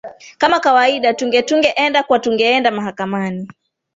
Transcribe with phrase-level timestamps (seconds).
[0.37, 3.47] kama kawaida tunge tunge enda kwa tungeenda mahakamani